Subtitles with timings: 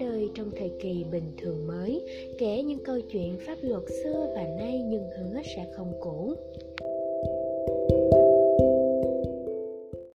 [0.00, 2.02] ra đời trong thời kỳ bình thường mới
[2.38, 6.34] kể những câu chuyện pháp luật xưa và nay nhưng hứa sẽ không cũ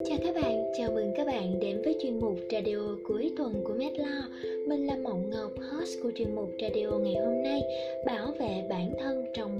[0.10, 3.74] Chào các bạn, chào mừng các bạn đến với chuyên mục radio cuối tuần của
[3.74, 4.22] Medlaw.
[4.68, 7.62] Mình là Mộng Ngọc, host của chuyên mục radio ngày hôm nay,
[8.06, 9.60] bảo vệ bản thân trong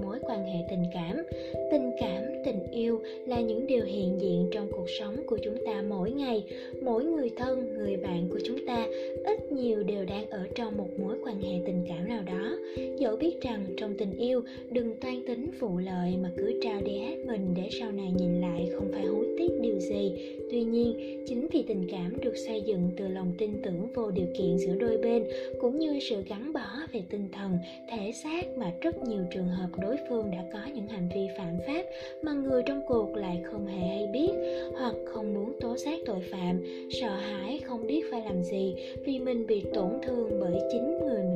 [6.80, 8.86] Mỗi người thân, người bạn của chúng ta
[9.24, 12.56] ít nhiều đều đang ở trong một mối quan hệ tình cảm nào đó.
[13.06, 16.98] Dẫu biết rằng trong tình yêu đừng toan tính phụ lợi mà cứ trao đi
[16.98, 20.12] hết mình để sau này nhìn lại không phải hối tiếc điều gì.
[20.50, 24.26] Tuy nhiên, chính vì tình cảm được xây dựng từ lòng tin tưởng vô điều
[24.38, 25.24] kiện giữa đôi bên
[25.60, 27.58] cũng như sự gắn bó về tinh thần,
[27.90, 31.54] thể xác mà rất nhiều trường hợp đối phương đã có những hành vi phạm
[31.66, 31.82] pháp
[32.22, 34.30] mà người trong cuộc lại không hề hay biết
[34.78, 36.62] hoặc không muốn tố giác tội phạm,
[37.00, 41.35] sợ hãi không biết phải làm gì vì mình bị tổn thương bởi chính người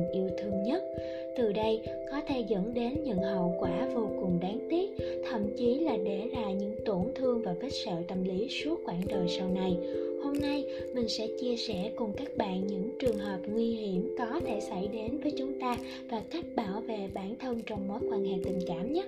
[1.53, 1.79] từ đây
[2.11, 4.89] có thể dẫn đến những hậu quả vô cùng đáng tiếc,
[5.29, 9.01] thậm chí là để lại những tổn thương và vết sẹo tâm lý suốt quãng
[9.07, 9.77] đời sau này.
[10.23, 14.41] Hôm nay, mình sẽ chia sẻ cùng các bạn những trường hợp nguy hiểm có
[14.47, 15.77] thể xảy đến với chúng ta
[16.09, 19.03] và cách bảo vệ bản thân trong mối quan hệ tình cảm nhé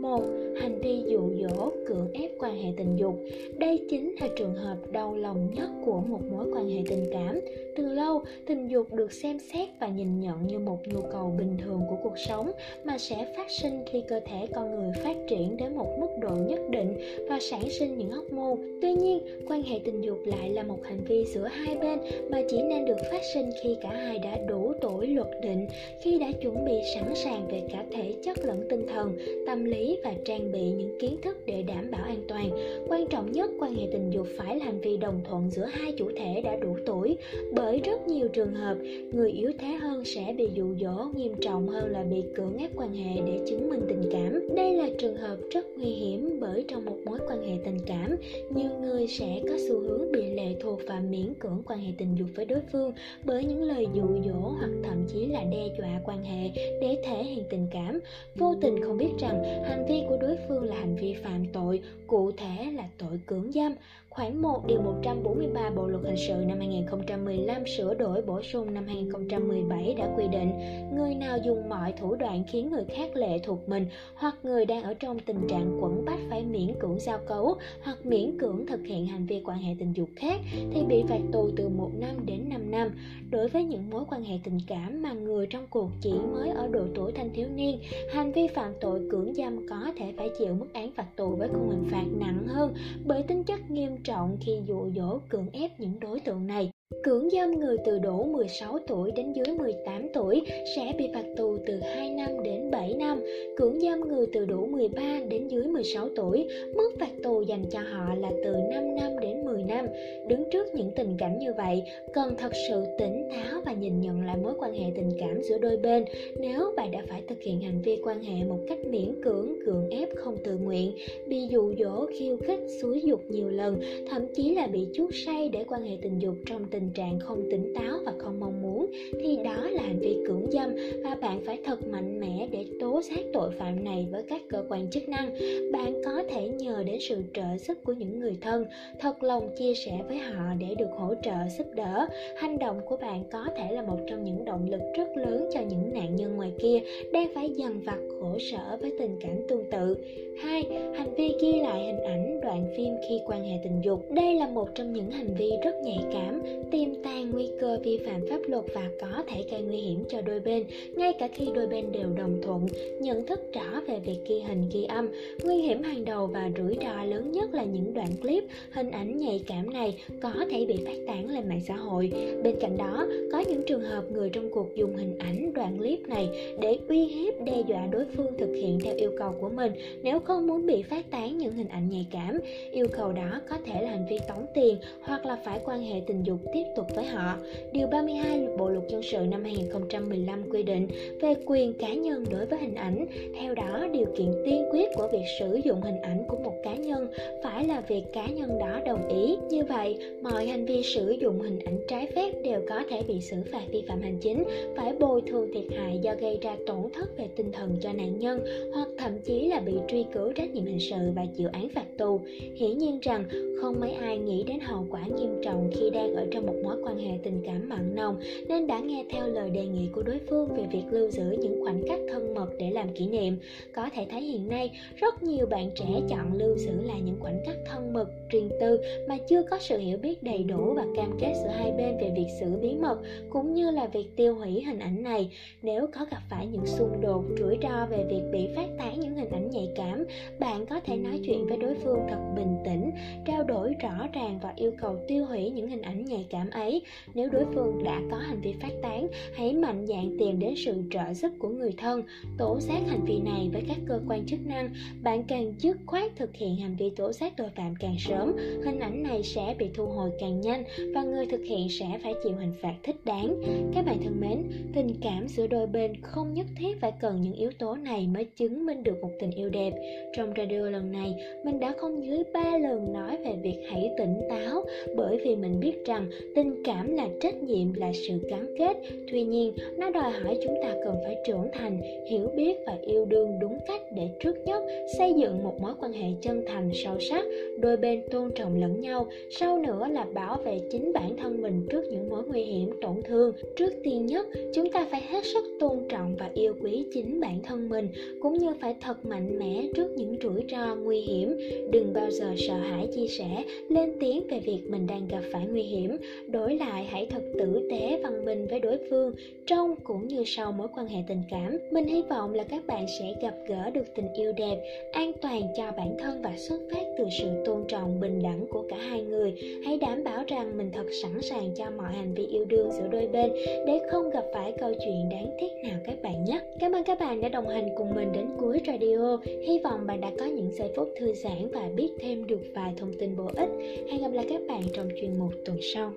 [0.00, 0.22] một,
[0.60, 3.14] hành vi dụ dỗ, cưỡng ép quan hệ tình dục.
[3.58, 7.40] Đây chính là trường hợp đau lòng nhất của một mối quan hệ tình cảm.
[7.76, 11.56] Từ lâu, tình dục được xem xét và nhìn nhận như một nhu cầu bình
[11.64, 12.50] thường của cuộc sống
[12.84, 16.36] mà sẽ phát sinh khi cơ thể con người phát triển đến một mức độ
[16.48, 16.96] nhất định
[17.28, 18.78] và sản sinh những hóc môn.
[18.82, 21.98] Tuy nhiên, quan hệ tình dục lại là một hành vi giữa hai bên
[22.30, 25.66] mà chỉ nên được phát sinh khi cả hai đã đủ tuổi luật định,
[26.00, 29.89] khi đã chuẩn bị sẵn sàng về cả thể chất lẫn tinh thần, tâm lý
[30.04, 32.50] và trang bị những kiến thức để đảm bảo an toàn.
[32.88, 35.64] Quan trọng nhất quan quan hệ tình dục phải là hành vi đồng thuận giữa
[35.64, 37.16] hai chủ thể đã đủ tuổi.
[37.52, 38.76] Bởi rất nhiều trường hợp
[39.12, 42.70] người yếu thế hơn sẽ bị dụ dỗ nghiêm trọng hơn là bị cưỡng ép
[42.76, 44.56] quan hệ để chứng minh tình cảm.
[44.56, 48.16] Đây là trường hợp rất nguy hiểm bởi trong một mối quan hệ tình cảm
[48.50, 52.14] nhiều người sẽ có xu hướng bị lệ thuộc và miễn cưỡng quan hệ tình
[52.18, 52.92] dục với đối phương
[53.24, 56.50] bởi những lời dụ dỗ hoặc thậm chí là đe dọa quan hệ
[56.80, 58.00] để thể hiện tình cảm.
[58.36, 61.80] Vô tình không biết rằng hành vi của đối phương là hành vi phạm tội,
[62.06, 63.59] cụ thể là tội cưỡng dâm.
[63.60, 63.78] Sebastian
[64.10, 68.86] Khoảng 1 điều 143 Bộ luật hình sự năm 2015 sửa đổi bổ sung năm
[68.86, 70.50] 2017 đã quy định
[70.94, 74.82] người nào dùng mọi thủ đoạn khiến người khác lệ thuộc mình hoặc người đang
[74.82, 78.80] ở trong tình trạng quẩn bách phải miễn cưỡng giao cấu hoặc miễn cưỡng thực
[78.86, 80.40] hiện hành vi quan hệ tình dục khác
[80.72, 82.88] thì bị phạt tù từ 1 năm đến 5 năm.
[83.30, 86.68] Đối với những mối quan hệ tình cảm mà người trong cuộc chỉ mới ở
[86.68, 87.80] độ tuổi thanh thiếu niên,
[88.12, 91.48] hành vi phạm tội cưỡng giam có thể phải chịu mức án phạt tù với
[91.48, 95.50] khung hình phạt nặng hơn bởi tính chất nghiêm trọng trọng khi dụ dỗ cưỡng
[95.52, 96.70] ép những đối tượng này.
[97.02, 100.42] Cưỡng dâm người từ đủ 16 tuổi đến dưới 18 tuổi
[100.76, 103.20] sẽ bị phạt tù từ 2 năm đến 7 năm.
[103.56, 107.80] Cưỡng dâm người từ đủ 13 đến dưới 16 tuổi, mức phạt tù dành cho
[107.80, 109.86] họ là từ 5 năm đến 10 năm.
[110.28, 111.82] Đứng trước những tình cảnh như vậy,
[112.14, 115.58] cần thật sự tỉnh táo và nhìn nhận lại mối quan hệ tình cảm giữa
[115.58, 116.04] đôi bên.
[116.40, 119.90] Nếu bạn đã phải thực hiện hành vi quan hệ một cách miễn cưỡng, cưỡng
[119.90, 120.92] ép không tự nguyện,
[121.28, 123.80] bị dụ dỗ, khiêu khích, xúi dục nhiều lần,
[124.10, 127.18] thậm chí là bị chuốc say để quan hệ tình dục trong tình tình trạng
[127.18, 130.70] không tỉnh táo và không mong muốn, thì đó là hành vi cưỡng dâm
[131.04, 134.64] và bạn phải thật mạnh mẽ để tố giác tội phạm này với các cơ
[134.68, 135.34] quan chức năng.
[135.72, 138.64] Bạn có thể nhờ đến sự trợ giúp của những người thân,
[139.00, 142.06] thật lòng chia sẻ với họ để được hỗ trợ, giúp đỡ.
[142.36, 145.60] Hành động của bạn có thể là một trong những động lực rất lớn cho
[145.60, 146.80] những nạn nhân ngoài kia
[147.12, 149.96] đang phải dằn vặt khổ sở với tình cảm tương tự.
[150.42, 150.64] Hai,
[150.94, 152.49] hành vi ghi lại hình ảnh đoạn
[152.80, 154.06] phim khi quan hệ tình dục.
[154.10, 157.98] Đây là một trong những hành vi rất nhạy cảm, tiềm tàng nguy cơ vi
[158.06, 160.64] phạm pháp luật và có thể gây nguy hiểm cho đôi bên,
[160.96, 162.66] ngay cả khi đôi bên đều đồng thuận.
[163.00, 165.08] Nhận thức rõ về việc ghi hình, ghi âm,
[165.44, 169.18] nguy hiểm hàng đầu và rủi ro lớn nhất là những đoạn clip, hình ảnh
[169.18, 172.12] nhạy cảm này có thể bị phát tán lên mạng xã hội.
[172.42, 176.08] Bên cạnh đó, có những trường hợp người trong cuộc dùng hình ảnh đoạn clip
[176.08, 176.28] này
[176.60, 179.72] để uy hiếp, đe dọa đối phương thực hiện theo yêu cầu của mình.
[180.02, 182.38] Nếu không muốn bị phát tán những hình ảnh nhạy cảm
[182.72, 186.00] yêu cầu đó có thể là hành vi tống tiền hoặc là phải quan hệ
[186.06, 187.36] tình dục tiếp tục với họ.
[187.72, 190.86] Điều 32 Bộ luật dân sự năm 2015 quy định
[191.20, 193.06] về quyền cá nhân đối với hình ảnh.
[193.40, 196.74] Theo đó, điều kiện tiên quyết của việc sử dụng hình ảnh của một cá
[196.74, 197.08] nhân
[197.42, 199.36] phải là việc cá nhân đó đồng ý.
[199.50, 203.20] Như vậy, mọi hành vi sử dụng hình ảnh trái phép đều có thể bị
[203.20, 204.44] xử phạt vi phạm hành chính,
[204.76, 208.18] phải bồi thường thiệt hại do gây ra tổn thất về tinh thần cho nạn
[208.18, 208.40] nhân
[208.74, 211.86] hoặc thậm chí là bị truy cứu trách nhiệm hình sự và chịu án phạt
[211.98, 212.20] tù
[212.56, 213.24] hiển nhiên rằng
[213.60, 216.76] không mấy ai nghĩ đến hậu quả nghiêm trọng khi đang ở trong một mối
[216.84, 220.18] quan hệ tình cảm mặn nồng, nên đã nghe theo lời đề nghị của đối
[220.30, 223.38] phương về việc lưu giữ những khoảnh khắc thân mật để làm kỷ niệm.
[223.74, 227.40] Có thể thấy hiện nay, rất nhiều bạn trẻ chọn lưu giữ lại những khoảnh
[227.46, 231.18] khắc thân mật, riêng tư mà chưa có sự hiểu biết đầy đủ và cam
[231.20, 232.98] kết giữa hai bên về việc xử bí mật,
[233.30, 235.30] cũng như là việc tiêu hủy hình ảnh này.
[235.62, 239.14] Nếu có gặp phải những xung đột, rủi ro về việc bị phát tán những
[239.14, 240.04] hình ảnh nhạy cảm,
[240.38, 242.90] bạn có thể nói chuyện với đối phương thật bình tĩnh,
[243.26, 246.82] trao đổi rõ ràng và yêu cầu tiêu hủy những hình ảnh nhạy cảm ấy.
[247.14, 250.82] Nếu đối phương đã có hành vi phát tán, hãy mạnh dạn tìm đến sự
[250.90, 252.02] trợ giúp của người thân.
[252.38, 254.70] Tố giác hành vi này với các cơ quan chức năng.
[255.02, 258.78] Bạn càng dứt khoát thực hiện hành vi tố giác tội phạm càng sớm, hình
[258.80, 260.64] ảnh này sẽ bị thu hồi càng nhanh
[260.94, 263.42] và người thực hiện sẽ phải chịu hình phạt thích đáng.
[263.74, 264.42] Các bạn thân mến,
[264.74, 268.24] tình cảm giữa đôi bên không nhất thiết phải cần những yếu tố này mới
[268.24, 269.70] chứng minh được một tình yêu đẹp.
[270.16, 271.14] Trong radio lần này,
[271.44, 274.64] mình đã không dưới ba lần nói về việc hãy tỉnh táo,
[274.96, 278.76] bởi vì mình biết rằng tình cảm là trách nhiệm, là sự gắn kết.
[279.12, 281.80] Tuy nhiên, nó đòi hỏi chúng ta cần phải trưởng thành,
[282.10, 284.62] hiểu biết và yêu đương đúng cách để trước nhất
[284.98, 287.24] xây dựng một mối quan hệ chân thành, sâu sắc,
[287.60, 289.06] đôi bên tôn trọng lẫn nhau.
[289.30, 293.02] Sau nữa là bảo vệ chính bản thân mình trước những mối nguy hiểm, tổn
[293.04, 293.32] thương.
[293.56, 297.40] Trước tiên nhất, chúng ta phải hết sức tôn trọng và yêu quý chính bản
[297.42, 297.88] thân mình,
[298.22, 301.36] cũng như phải thật mạnh mẽ trước những rủi ro nguy hiểm.
[301.70, 305.22] Đừng bao giờ giờ sợ hãi chia sẻ, lên tiếng về việc mình đang gặp
[305.32, 305.96] phải nguy hiểm.
[306.28, 309.12] Đổi lại, hãy thật tử tế văn minh với đối phương.
[309.46, 312.86] Trong cũng như sau mối quan hệ tình cảm, mình hy vọng là các bạn
[312.98, 314.58] sẽ gặp gỡ được tình yêu đẹp,
[314.92, 318.64] an toàn cho bản thân và xuất phát từ sự tôn trọng, bình đẳng của
[318.68, 319.34] cả hai người.
[319.64, 322.88] Hãy đảm bảo rằng mình thật sẵn sàng cho mọi hành vi yêu đương giữa
[322.92, 323.30] đôi bên
[323.66, 326.40] để không gặp phải câu chuyện đáng tiếc nào các bạn nhé.
[326.60, 329.18] Cảm ơn các bạn đã đồng hành cùng mình đến cuối radio.
[329.46, 332.74] Hy vọng bạn đã có những giây phút thư giãn và biết thêm được vài
[332.76, 333.50] thông tin bổ ích.
[333.90, 335.92] Hẹn gặp lại các bạn trong chuyên mục tuần sau.